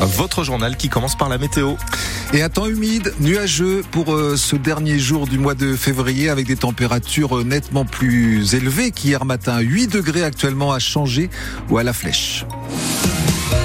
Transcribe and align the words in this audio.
Votre 0.00 0.44
journal 0.44 0.76
qui 0.76 0.88
commence 0.88 1.16
par 1.16 1.28
la 1.28 1.38
météo. 1.38 1.74
Et 2.32 2.42
un 2.42 2.48
temps 2.48 2.66
humide, 2.66 3.12
nuageux 3.20 3.82
pour 3.90 4.14
euh, 4.14 4.36
ce 4.36 4.54
dernier 4.54 4.98
jour 4.98 5.26
du 5.26 5.38
mois 5.38 5.54
de 5.54 5.74
février 5.74 6.28
avec 6.28 6.46
des 6.46 6.56
températures 6.56 7.38
euh, 7.38 7.44
nettement 7.44 7.84
plus 7.84 8.54
élevées 8.54 8.90
qu'hier 8.90 9.24
matin. 9.24 9.58
8 9.58 9.88
degrés 9.88 10.22
actuellement 10.22 10.72
à 10.72 10.78
changer 10.78 11.30
ou 11.70 11.78
à 11.78 11.82
la 11.82 11.92
flèche. 11.92 12.44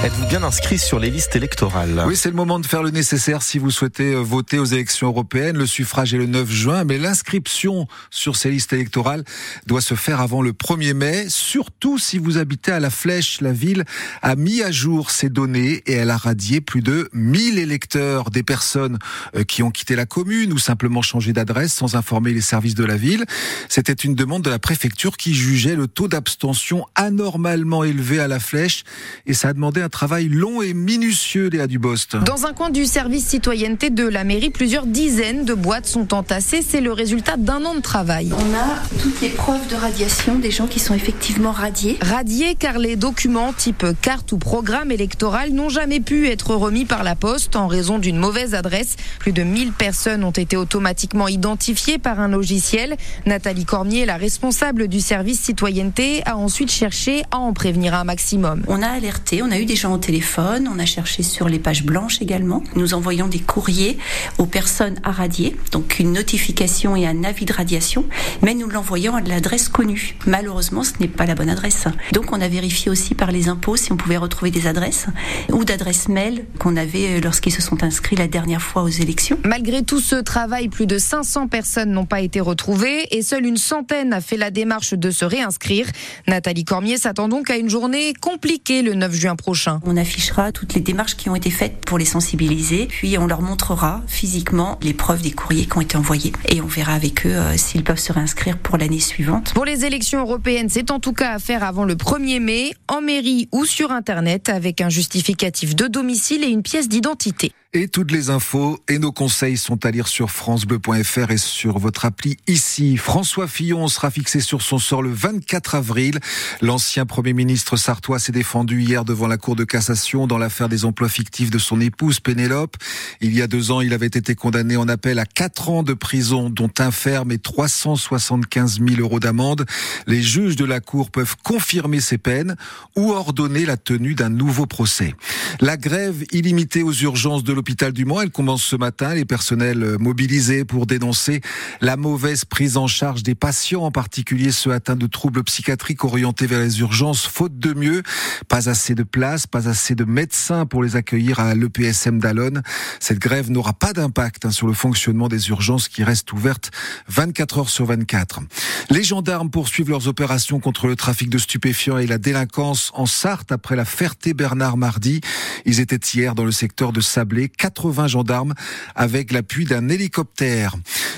Êtes-vous 0.03 0.27
bien 0.27 0.43
inscrit 0.43 0.79
sur 0.79 0.99
les 0.99 1.09
listes 1.09 1.35
électorales? 1.35 2.03
Oui, 2.05 2.15
c'est 2.15 2.29
le 2.29 2.35
moment 2.35 2.59
de 2.59 2.65
faire 2.65 2.83
le 2.83 2.89
nécessaire 2.89 3.41
si 3.41 3.57
vous 3.57 3.71
souhaitez 3.71 4.13
euh, 4.13 4.19
voter 4.19 4.59
aux 4.59 4.65
élections 4.65 5.07
européennes. 5.07 5.57
Le 5.57 5.65
suffrage 5.65 6.13
est 6.13 6.17
le 6.17 6.25
9 6.25 6.49
juin, 6.49 6.83
mais 6.83 6.97
l'inscription 6.97 7.87
sur 8.09 8.35
ces 8.35 8.51
listes 8.51 8.71
électorales 8.73 9.23
doit 9.65 9.81
se 9.81 9.95
faire 9.95 10.21
avant 10.21 10.41
le 10.41 10.51
1er 10.51 10.93
mai, 10.93 11.25
surtout 11.29 11.97
si 11.97 12.17
vous 12.17 12.37
habitez 12.37 12.71
à 12.71 12.79
La 12.79 12.89
Flèche. 12.89 13.41
La 13.41 13.51
ville 13.51 13.85
a 14.21 14.35
mis 14.35 14.61
à 14.61 14.71
jour 14.71 15.09
ses 15.09 15.29
données 15.29 15.83
et 15.85 15.93
elle 15.93 16.11
a 16.11 16.17
radié 16.17 16.61
plus 16.61 16.81
de 16.81 17.09
1000 17.13 17.57
électeurs, 17.57 18.29
des 18.29 18.43
personnes 18.43 18.99
euh, 19.35 19.43
qui 19.43 19.63
ont 19.63 19.71
quitté 19.71 19.95
la 19.95 20.05
commune 20.05 20.53
ou 20.53 20.57
simplement 20.57 21.01
changé 21.01 21.33
d'adresse 21.33 21.73
sans 21.73 21.95
informer 21.95 22.33
les 22.33 22.41
services 22.41 22.75
de 22.75 22.85
la 22.85 22.95
ville. 22.95 23.25
C'était 23.69 23.93
une 23.93 24.15
demande 24.15 24.43
de 24.43 24.49
la 24.49 24.59
préfecture 24.59 25.17
qui 25.17 25.33
jugeait 25.33 25.75
le 25.75 25.87
taux 25.87 26.07
d'abstention 26.07 26.85
anormalement 26.95 27.83
élevé 27.83 28.19
à 28.19 28.27
La 28.27 28.39
Flèche 28.39 28.83
et 29.25 29.33
ça 29.33 29.49
a 29.49 29.53
demandé 29.53 29.72
un 29.81 29.89
travail 29.89 30.27
long 30.29 30.61
et 30.61 30.73
minutieux, 30.73 31.49
Léa 31.49 31.67
Dubost. 31.67 32.15
Dans 32.17 32.45
un 32.45 32.53
coin 32.53 32.69
du 32.69 32.85
service 32.85 33.25
citoyenneté 33.25 33.89
de 33.89 34.07
la 34.07 34.23
mairie, 34.23 34.49
plusieurs 34.49 34.85
dizaines 34.85 35.45
de 35.45 35.53
boîtes 35.53 35.87
sont 35.87 36.13
entassées. 36.13 36.61
C'est 36.61 36.81
le 36.81 36.91
résultat 36.91 37.37
d'un 37.37 37.63
an 37.65 37.75
de 37.75 37.81
travail. 37.81 38.31
On 38.33 38.53
a 38.53 38.99
toutes 39.01 39.21
les 39.21 39.29
preuves 39.29 39.67
de 39.69 39.75
radiation 39.75 40.35
des 40.35 40.51
gens 40.51 40.67
qui 40.67 40.79
sont 40.79 40.93
effectivement 40.93 41.51
radiés. 41.51 41.97
Radiés 42.01 42.55
car 42.55 42.77
les 42.77 42.95
documents 42.95 43.53
type 43.53 43.85
carte 44.01 44.31
ou 44.31 44.37
programme 44.37 44.91
électoral 44.91 45.51
n'ont 45.51 45.69
jamais 45.69 45.99
pu 45.99 46.27
être 46.27 46.55
remis 46.55 46.85
par 46.85 47.03
la 47.03 47.15
poste 47.15 47.55
en 47.55 47.67
raison 47.67 47.99
d'une 47.99 48.17
mauvaise 48.17 48.55
adresse. 48.55 48.95
Plus 49.19 49.31
de 49.31 49.43
1000 49.43 49.71
personnes 49.71 50.23
ont 50.23 50.31
été 50.31 50.57
automatiquement 50.57 51.27
identifiées 51.27 51.97
par 51.97 52.19
un 52.19 52.27
logiciel. 52.27 52.97
Nathalie 53.25 53.65
Cormier, 53.65 54.05
la 54.05 54.17
responsable 54.17 54.87
du 54.87 54.99
service 54.99 55.39
citoyenneté, 55.39 56.21
a 56.25 56.37
ensuite 56.37 56.71
cherché 56.71 57.23
à 57.31 57.37
en 57.37 57.53
prévenir 57.53 57.93
un 57.93 58.03
maximum. 58.03 58.63
On 58.67 58.81
a 58.81 58.87
alerté, 58.87 59.41
on 59.41 59.51
a 59.51 59.59
eu 59.59 59.62
des 59.65 59.75
gens 59.75 59.93
au 59.93 59.97
téléphone, 59.97 60.69
on 60.73 60.79
a 60.79 60.85
cherché 60.85 61.23
sur 61.23 61.47
les 61.47 61.59
pages 61.59 61.83
blanches 61.83 62.21
également. 62.21 62.63
Nous 62.75 62.93
envoyons 62.93 63.27
des 63.27 63.39
courriers 63.39 63.97
aux 64.37 64.45
personnes 64.45 64.99
à 65.03 65.11
radier, 65.11 65.55
donc 65.71 65.99
une 65.99 66.11
notification 66.11 66.95
et 66.95 67.07
un 67.07 67.23
avis 67.23 67.45
de 67.45 67.53
radiation, 67.53 68.05
mais 68.41 68.53
nous 68.53 68.67
l'envoyons 68.67 69.15
à 69.15 69.21
l'adresse 69.21 69.69
connue. 69.69 70.15
Malheureusement, 70.25 70.83
ce 70.83 70.93
n'est 70.99 71.07
pas 71.07 71.25
la 71.25 71.35
bonne 71.35 71.49
adresse. 71.49 71.85
Donc 72.11 72.31
on 72.31 72.41
a 72.41 72.47
vérifié 72.47 72.91
aussi 72.91 73.15
par 73.15 73.31
les 73.31 73.47
impôts 73.47 73.77
si 73.77 73.91
on 73.91 73.97
pouvait 73.97 74.17
retrouver 74.17 74.51
des 74.51 74.67
adresses 74.67 75.07
ou 75.51 75.63
d'adresses 75.63 76.09
mail 76.09 76.45
qu'on 76.59 76.75
avait 76.75 77.21
lorsqu'ils 77.21 77.53
se 77.53 77.61
sont 77.61 77.83
inscrits 77.83 78.15
la 78.15 78.27
dernière 78.27 78.61
fois 78.61 78.83
aux 78.83 78.89
élections. 78.89 79.37
Malgré 79.45 79.83
tout 79.83 79.99
ce 79.99 80.15
travail, 80.15 80.67
plus 80.67 80.87
de 80.87 80.97
500 80.97 81.47
personnes 81.47 81.91
n'ont 81.91 82.05
pas 82.05 82.21
été 82.21 82.39
retrouvées 82.39 83.07
et 83.11 83.21
seule 83.21 83.45
une 83.45 83.57
centaine 83.57 84.13
a 84.13 84.21
fait 84.21 84.37
la 84.37 84.51
démarche 84.51 84.93
de 84.93 85.11
se 85.11 85.25
réinscrire. 85.25 85.87
Nathalie 86.27 86.65
Cormier 86.65 86.97
s'attend 86.97 87.29
donc 87.29 87.49
à 87.49 87.57
une 87.57 87.69
journée 87.69 88.13
compliquée 88.19 88.81
le 88.81 88.93
9 88.93 89.13
juin 89.13 89.35
prochain. 89.35 89.52
On 89.85 89.97
affichera 89.97 90.51
toutes 90.51 90.73
les 90.73 90.81
démarches 90.81 91.15
qui 91.15 91.29
ont 91.29 91.35
été 91.35 91.49
faites 91.49 91.85
pour 91.85 91.97
les 91.97 92.05
sensibiliser, 92.05 92.87
puis 92.87 93.17
on 93.17 93.27
leur 93.27 93.41
montrera 93.41 94.01
physiquement 94.07 94.77
les 94.81 94.93
preuves 94.93 95.21
des 95.21 95.31
courriers 95.31 95.65
qui 95.65 95.77
ont 95.77 95.81
été 95.81 95.97
envoyés 95.97 96.33
et 96.49 96.61
on 96.61 96.67
verra 96.67 96.93
avec 96.93 97.25
eux 97.25 97.35
euh, 97.35 97.57
s'ils 97.57 97.83
peuvent 97.83 97.99
se 97.99 98.11
réinscrire 98.11 98.57
pour 98.57 98.77
l'année 98.77 98.99
suivante. 98.99 99.53
Pour 99.53 99.65
les 99.65 99.85
élections 99.85 100.19
européennes, 100.21 100.69
c'est 100.69 100.91
en 100.91 100.99
tout 100.99 101.13
cas 101.13 101.33
à 101.33 101.39
faire 101.39 101.63
avant 101.63 101.85
le 101.85 101.95
1er 101.95 102.39
mai, 102.39 102.73
en 102.87 103.01
mairie 103.01 103.49
ou 103.51 103.65
sur 103.65 103.91
Internet, 103.91 104.49
avec 104.49 104.81
un 104.81 104.89
justificatif 104.89 105.75
de 105.75 105.87
domicile 105.87 106.43
et 106.43 106.47
une 106.47 106.63
pièce 106.63 106.89
d'identité. 106.89 107.51
Et 107.75 107.87
toutes 107.87 108.11
les 108.11 108.29
infos 108.29 108.79
et 108.87 108.99
nos 108.99 109.11
conseils 109.11 109.57
sont 109.57 109.83
à 109.83 109.89
lire 109.89 110.07
sur 110.07 110.29
francebleu.fr 110.29 111.31
et 111.31 111.37
sur 111.37 111.79
votre 111.79 112.05
appli 112.05 112.37
ici. 112.45 112.97
François 112.97 113.47
Fillon 113.47 113.87
sera 113.87 114.11
fixé 114.11 114.41
sur 114.41 114.61
son 114.61 114.77
sort 114.77 115.01
le 115.01 115.09
24 115.09 115.73
avril. 115.73 116.19
L'ancien 116.61 117.07
Premier 117.07 117.33
ministre 117.33 117.75
sartois 117.75 118.19
s'est 118.19 118.31
défendu 118.31 118.83
hier 118.83 119.05
devant 119.05 119.25
la 119.25 119.37
Cour 119.37 119.55
de 119.55 119.63
cassation 119.63 120.27
dans 120.27 120.37
l'affaire 120.37 120.69
des 120.69 120.85
emplois 120.85 121.09
fictifs 121.09 121.49
de 121.49 121.57
son 121.57 121.81
épouse 121.81 122.19
Pénélope. 122.19 122.77
Il 123.21 123.33
y 123.33 123.41
a 123.41 123.47
deux 123.47 123.71
ans, 123.71 123.81
il 123.81 123.95
avait 123.95 124.05
été 124.05 124.35
condamné 124.35 124.77
en 124.77 124.87
appel 124.87 125.17
à 125.17 125.25
quatre 125.25 125.69
ans 125.69 125.81
de 125.81 125.93
prison, 125.93 126.51
dont 126.51 126.71
un 126.77 126.91
ferme 126.91 127.31
et 127.31 127.39
375 127.39 128.81
000 128.87 129.01
euros 129.01 129.19
d'amende. 129.19 129.65
Les 130.05 130.21
juges 130.21 130.57
de 130.57 130.65
la 130.65 130.79
Cour 130.79 131.09
peuvent 131.09 131.37
confirmer 131.41 132.01
ces 132.01 132.19
peines 132.19 132.55
ou 132.95 133.13
ordonner 133.13 133.65
la 133.65 133.77
tenue 133.77 134.13
d'un 134.13 134.29
nouveau 134.29 134.67
procès. 134.67 135.15
La 135.59 135.75
grève 135.75 136.23
illimitée 136.31 136.83
aux 136.83 136.93
urgences 136.93 137.43
de 137.43 137.62
du 137.93 138.05
Mans, 138.05 138.21
elle 138.21 138.29
commence 138.29 138.63
ce 138.63 138.75
matin. 138.75 139.13
Les 139.13 139.25
personnels 139.25 139.97
mobilisés 139.99 140.65
pour 140.65 140.85
dénoncer 140.85 141.41
la 141.81 141.97
mauvaise 141.97 142.45
prise 142.45 142.77
en 142.77 142.87
charge 142.87 143.23
des 143.23 143.35
patients, 143.35 143.83
en 143.83 143.91
particulier 143.91 144.51
ceux 144.51 144.71
atteints 144.71 144.95
de 144.95 145.07
troubles 145.07 145.43
psychiatriques 145.43 146.03
orientés 146.03 146.45
vers 146.45 146.59
les 146.59 146.79
urgences, 146.79 147.25
faute 147.25 147.57
de 147.57 147.73
mieux. 147.73 148.03
Pas 148.47 148.69
assez 148.69 148.95
de 148.95 149.03
place, 149.03 149.47
pas 149.47 149.69
assez 149.69 149.95
de 149.95 150.03
médecins 150.03 150.65
pour 150.65 150.83
les 150.83 150.95
accueillir 150.95 151.39
à 151.39 151.55
l'EPSM 151.55 152.19
d'Alonne. 152.19 152.61
Cette 152.99 153.19
grève 153.19 153.49
n'aura 153.49 153.73
pas 153.73 153.93
d'impact 153.93 154.45
hein, 154.45 154.51
sur 154.51 154.67
le 154.67 154.73
fonctionnement 154.73 155.27
des 155.27 155.49
urgences 155.49 155.87
qui 155.87 156.03
restent 156.03 156.31
ouvertes 156.33 156.71
24 157.07 157.59
heures 157.59 157.69
sur 157.69 157.85
24. 157.85 158.41
Les 158.89 159.03
gendarmes 159.03 159.49
poursuivent 159.49 159.89
leurs 159.89 160.07
opérations 160.07 160.59
contre 160.59 160.87
le 160.87 160.95
trafic 160.95 161.29
de 161.29 161.37
stupéfiants 161.37 161.97
et 161.97 162.07
la 162.07 162.17
délinquance 162.17 162.91
en 162.93 163.05
Sarthe 163.05 163.51
après 163.51 163.75
la 163.75 163.85
Ferté-Bernard 163.85 164.77
mardi. 164.77 165.21
Ils 165.65 165.79
étaient 165.79 165.99
hier 166.13 166.35
dans 166.35 166.45
le 166.45 166.51
secteur 166.51 166.91
de 166.91 167.01
Sablé, 167.01 167.49
80 167.57 168.07
gendarmes 168.07 168.53
avec 168.95 169.31
l'appui 169.31 169.65
d'un 169.65 169.89
hélicoptère. 169.89 170.75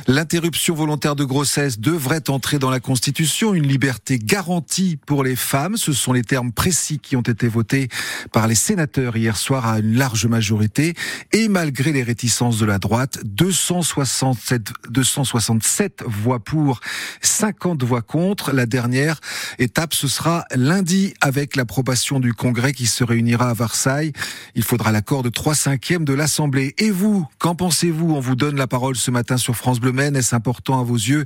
L'interruption 0.08 0.76
volontaire 0.76 1.16
de 1.16 1.24
grossesse 1.24 1.80
devrait 1.80 2.30
entrer 2.30 2.60
dans 2.60 2.70
la 2.70 2.80
Constitution, 2.80 3.56
une 3.56 3.66
liberté 3.66 4.20
garantie 4.20 5.00
pour 5.04 5.24
les 5.24 5.36
femmes. 5.36 5.78
Ce 5.78 5.94
sont 5.94 6.14
les 6.14 6.22
termes 6.22 6.52
précis 6.52 7.00
qui 7.00 7.16
ont 7.16 7.22
été 7.22 7.48
votés 7.48 7.88
par 8.32 8.48
les 8.48 8.54
sénateurs 8.54 9.18
hier 9.18 9.36
soir 9.36 9.66
à 9.66 9.80
une 9.80 9.96
large 9.96 10.28
majorité. 10.28 10.94
Et 11.34 11.48
malgré 11.48 11.92
les 11.92 12.04
réticences 12.04 12.60
de 12.60 12.68
la 12.68 12.78
droite, 12.78 13.18
267, 13.26 14.74
267 14.92 16.04
voix 16.06 16.40
pour, 16.40 16.82
50 17.22 17.82
voix 17.82 18.04
contre. 18.04 18.52
La 18.52 18.68
dernière 18.68 19.20
étape, 19.58 19.96
ce 19.96 20.08
sera 20.08 20.46
lundi 20.54 21.16
avec 21.20 21.56
l'approbation 21.56 22.20
du 22.20 22.36
Congrès 22.36 22.74
qui 22.74 22.86
se 22.86 23.04
réunira 23.04 23.50
à 23.50 23.54
Versailles. 23.56 24.14
Il 24.54 24.62
faudra 24.62 24.92
l'accord 24.92 25.24
de 25.24 25.30
3 25.30 25.56
cinquièmes 25.56 26.06
de 26.06 26.14
l'Assemblée. 26.14 26.76
Et 26.78 26.92
vous, 26.92 27.26
qu'en 27.40 27.56
pensez-vous? 27.56 28.14
On 28.14 28.20
vous 28.20 28.36
donne 28.36 28.56
la 28.56 28.68
parole 28.68 28.96
ce 28.96 29.10
matin 29.10 29.38
sur 29.38 29.56
France 29.56 29.80
Bleu 29.80 29.95
Maine. 29.96 30.16
Est-ce 30.16 30.36
important 30.36 30.80
à 30.80 30.84
vos 30.84 30.96
yeux 30.96 31.26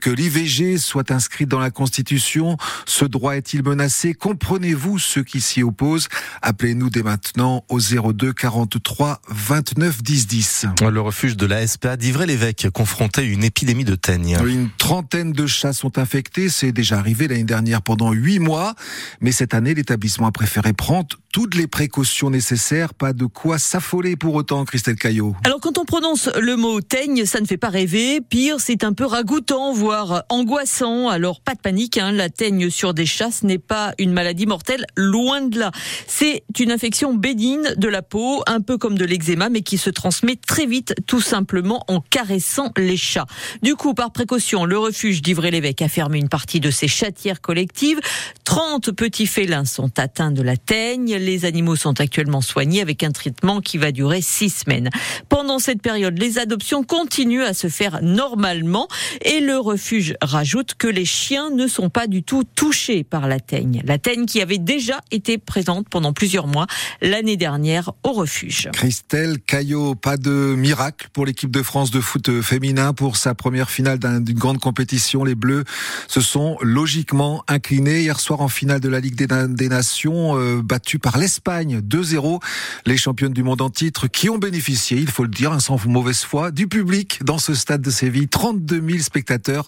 que 0.00 0.10
l'IVG 0.10 0.78
soit 0.78 1.10
inscrite 1.10 1.48
dans 1.48 1.60
la 1.60 1.70
Constitution? 1.70 2.56
Ce 2.86 3.04
droit 3.04 3.36
est-il 3.36 3.62
menacé? 3.62 4.14
Comprenez-vous 4.14 4.98
ceux 4.98 5.22
qui 5.22 5.40
s'y 5.40 5.62
opposent? 5.62 6.08
Appelez-nous 6.42 6.90
dès 6.90 7.02
maintenant 7.02 7.64
au 7.68 7.78
02 7.78 8.32
43 8.32 9.20
29 9.28 10.02
10 10.02 10.26
10. 10.26 10.66
Le 10.80 11.00
refuge 11.00 11.36
de 11.36 11.46
la 11.46 11.66
SPA 11.66 11.96
d'Ivray-l'Évêque 11.96 12.68
confronté 12.70 13.20
à 13.20 13.24
une 13.24 13.44
épidémie 13.44 13.84
de 13.84 13.94
teigne. 13.94 14.38
Une 14.46 14.70
trentaine 14.76 15.32
de 15.32 15.46
chats 15.46 15.72
sont 15.72 15.98
infectés. 15.98 16.48
C'est 16.48 16.72
déjà 16.72 16.98
arrivé 16.98 17.28
l'année 17.28 17.44
dernière 17.44 17.82
pendant 17.82 18.12
huit 18.12 18.38
mois. 18.38 18.74
Mais 19.20 19.32
cette 19.32 19.54
année, 19.54 19.74
l'établissement 19.74 20.26
a 20.26 20.32
préféré 20.32 20.72
prendre 20.72 21.16
toutes 21.32 21.54
les 21.54 21.66
précautions 21.66 22.30
nécessaires. 22.30 22.94
Pas 22.94 23.12
de 23.12 23.26
quoi 23.26 23.58
s'affoler 23.58 24.16
pour 24.16 24.34
autant, 24.34 24.64
Christelle 24.64 24.96
Caillot. 24.96 25.36
Alors 25.44 25.60
quand 25.60 25.78
on 25.78 25.84
prononce 25.84 26.28
le 26.40 26.56
mot 26.56 26.80
teigne, 26.80 27.24
ça 27.24 27.40
ne 27.40 27.46
fait 27.46 27.56
pas 27.56 27.68
rêver. 27.68 28.20
Pire, 28.20 28.60
c'est 28.60 28.84
un 28.84 28.92
peu 28.92 29.04
ragoûtant, 29.04 29.72
voire 29.72 30.24
angoissant. 30.28 31.08
Alors 31.08 31.40
pas 31.40 31.54
de 31.54 31.60
panique, 31.60 31.98
hein. 31.98 32.12
la 32.12 32.28
teigne 32.28 32.70
sur 32.70 32.94
des 32.94 33.06
chats, 33.06 33.30
ce 33.30 33.46
n'est 33.46 33.58
pas 33.58 33.92
une 33.98 34.12
maladie 34.12 34.46
mortelle, 34.46 34.86
loin 34.96 35.42
de 35.42 35.58
là. 35.58 35.72
C'est 36.06 36.42
une 36.58 36.70
infection 36.70 37.14
bénigne 37.14 37.74
de 37.76 37.88
la 37.88 38.02
peau, 38.02 38.42
un 38.46 38.60
peu 38.60 38.78
comme 38.78 38.96
de 38.96 39.04
l'eczéma, 39.04 39.48
mais 39.48 39.62
qui 39.62 39.78
se 39.78 39.90
transmet 39.90 40.36
très 40.36 40.66
vite, 40.66 40.94
tout 41.06 41.20
simplement 41.20 41.84
en 41.88 42.00
caressant 42.00 42.72
les 42.76 42.96
chats. 42.96 43.26
Du 43.62 43.74
coup, 43.74 43.94
par 43.94 44.12
précaution, 44.12 44.64
le 44.64 44.78
refuge 44.78 45.22
d'Ivray-l'Évêque 45.22 45.82
a 45.82 45.88
fermé 45.88 46.18
une 46.18 46.28
partie 46.28 46.60
de 46.60 46.70
ses 46.70 46.88
chatières 46.88 47.40
collectives. 47.40 48.00
30 48.44 48.92
petits 48.92 49.26
félins 49.26 49.64
sont 49.64 49.98
atteints 49.98 50.30
de 50.30 50.42
la 50.42 50.56
teigne. 50.56 51.17
Les 51.18 51.44
animaux 51.44 51.76
sont 51.76 52.00
actuellement 52.00 52.40
soignés 52.40 52.80
avec 52.80 53.02
un 53.02 53.10
traitement 53.10 53.60
qui 53.60 53.76
va 53.76 53.92
durer 53.92 54.22
six 54.22 54.50
semaines. 54.50 54.90
Pendant 55.28 55.58
cette 55.58 55.82
période, 55.82 56.18
les 56.18 56.38
adoptions 56.38 56.84
continuent 56.84 57.42
à 57.42 57.54
se 57.54 57.68
faire 57.68 58.00
normalement 58.02 58.88
et 59.22 59.40
le 59.40 59.58
refuge 59.58 60.14
rajoute 60.22 60.74
que 60.74 60.86
les 60.86 61.04
chiens 61.04 61.50
ne 61.50 61.66
sont 61.66 61.90
pas 61.90 62.06
du 62.06 62.22
tout 62.22 62.44
touchés 62.44 63.04
par 63.04 63.26
la 63.26 63.40
teigne. 63.40 63.82
La 63.84 63.98
teigne 63.98 64.26
qui 64.26 64.40
avait 64.40 64.58
déjà 64.58 65.00
été 65.10 65.38
présente 65.38 65.88
pendant 65.88 66.12
plusieurs 66.12 66.46
mois 66.46 66.66
l'année 67.02 67.36
dernière 67.36 67.92
au 68.04 68.12
refuge. 68.12 68.68
Christelle 68.72 69.38
Caillot, 69.40 69.94
pas 69.94 70.16
de 70.16 70.54
miracle 70.56 71.08
pour 71.12 71.26
l'équipe 71.26 71.50
de 71.50 71.62
France 71.62 71.90
de 71.90 72.00
foot 72.00 72.40
féminin 72.42 72.92
pour 72.92 73.16
sa 73.16 73.34
première 73.34 73.70
finale 73.70 73.98
d'une 73.98 74.38
grande 74.38 74.60
compétition. 74.60 75.24
Les 75.24 75.34
Bleus 75.34 75.64
se 76.06 76.20
sont 76.20 76.56
logiquement 76.60 77.42
inclinés 77.48 78.00
hier 78.00 78.20
soir 78.20 78.40
en 78.40 78.48
finale 78.48 78.80
de 78.80 78.88
la 78.88 79.00
Ligue 79.00 79.16
des, 79.16 79.68
Nations, 79.68 80.38
euh, 80.38 80.62
battue 80.62 80.98
par 80.98 81.07
l'Espagne 81.16 81.80
2-0. 81.80 82.40
Les 82.86 82.96
championnes 82.96 83.32
du 83.32 83.42
monde 83.42 83.62
en 83.62 83.70
titre 83.70 84.08
qui 84.08 84.28
ont 84.28 84.38
bénéficié, 84.38 84.98
il 84.98 85.10
faut 85.10 85.22
le 85.22 85.30
dire, 85.30 85.58
sans 85.60 85.78
mauvaise 85.86 86.24
foi, 86.24 86.50
du 86.50 86.66
public 86.66 87.20
dans 87.24 87.38
ce 87.38 87.54
stade 87.54 87.80
de 87.80 87.90
Séville. 87.90 88.28
32 88.28 88.82
000 88.86 88.98
spectateurs 89.00 89.66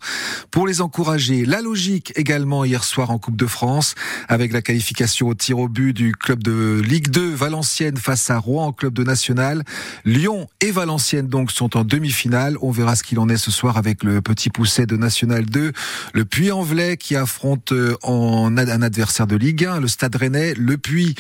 pour 0.51 0.67
les 0.67 0.81
encourager. 0.81 1.45
La 1.45 1.61
logique 1.61 2.13
également 2.17 2.65
hier 2.65 2.85
soir 2.85 3.11
en 3.11 3.19
Coupe 3.19 3.37
de 3.37 3.47
France 3.47 3.95
avec 4.29 4.53
la 4.53 4.63
qualification 4.63 5.29
au 5.29 5.35
tir 5.35 5.59
au 5.59 5.69
but 5.69 5.93
du 5.93 6.13
club 6.13 6.43
de 6.43 6.81
Ligue 6.85 7.09
2 7.09 7.35
Valenciennes 7.35 7.97
face 7.97 8.31
à 8.31 8.39
Rouen, 8.39 8.73
club 8.73 8.93
de 8.93 9.05
national. 9.05 9.65
Lyon 10.05 10.49
et 10.61 10.71
Valenciennes 10.71 11.29
donc 11.29 11.51
sont 11.53 11.77
en 11.77 11.85
demi-finale. 11.85 12.57
On 12.61 12.71
verra 12.71 12.97
ce 12.97 13.03
qu'il 13.03 13.19
en 13.19 13.29
est 13.29 13.37
ce 13.37 13.51
soir 13.51 13.77
avec 13.77 14.03
le 14.03 14.21
petit 14.21 14.51
pousset 14.51 14.87
de 14.87 14.97
National 14.97 15.47
2, 15.47 15.73
le 16.15 16.25
Puy-en-Velay 16.25 16.97
qui 16.97 17.17
affronte 17.17 17.73
euh, 17.73 17.97
en 18.03 18.57
un 18.57 18.83
adversaire 18.83 19.27
de 19.27 19.37
Ligue 19.37 19.65
1, 19.65 19.81
le 19.81 19.89
Stade 19.89 20.17
Rennais, 20.17 20.55
le 20.55 20.77
Puy. 20.77 21.15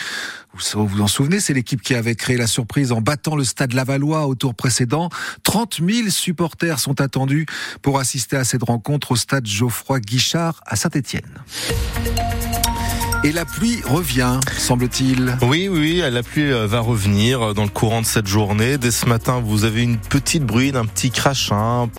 Vous 0.52 0.86
vous 0.86 1.00
en 1.00 1.06
souvenez, 1.06 1.40
c'est 1.40 1.54
l'équipe 1.54 1.80
qui 1.80 1.94
avait 1.94 2.14
créé 2.14 2.36
la 2.36 2.46
surprise 2.46 2.92
en 2.92 3.00
battant 3.00 3.36
le 3.36 3.44
Stade 3.44 3.72
Lavallois 3.72 4.26
au 4.26 4.34
tour 4.34 4.54
précédent. 4.54 5.08
30 5.44 5.80
000 5.86 6.08
supporters 6.10 6.78
sont 6.78 7.00
attendus 7.00 7.46
pour 7.82 7.98
assister 7.98 8.36
à 8.36 8.44
cette 8.44 8.64
rencontre 8.64 9.12
au 9.12 9.16
Stade 9.16 9.46
Geoffroy 9.46 10.00
Guichard 10.00 10.60
à 10.66 10.76
Saint-Étienne. 10.76 11.42
Et 13.22 13.32
la 13.32 13.44
pluie 13.44 13.82
revient, 13.84 14.40
semble-t-il. 14.56 15.36
Oui, 15.42 15.68
oui, 15.68 16.02
la 16.10 16.22
pluie 16.22 16.50
euh, 16.50 16.66
va 16.66 16.80
revenir 16.80 17.52
dans 17.52 17.64
le 17.64 17.68
courant 17.68 18.00
de 18.00 18.06
cette 18.06 18.26
journée. 18.26 18.78
Dès 18.78 18.90
ce 18.90 19.04
matin, 19.04 19.42
vous 19.44 19.64
avez 19.64 19.82
une 19.82 19.98
petite 19.98 20.42
bruine, 20.42 20.74
un 20.74 20.86
petit 20.86 21.10
crachin 21.10 21.86